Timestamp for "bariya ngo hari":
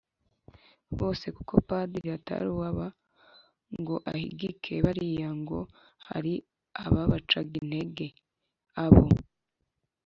4.85-6.33